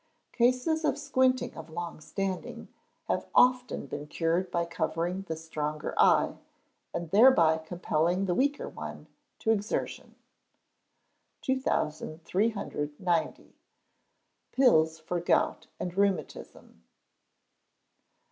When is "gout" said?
15.19-15.67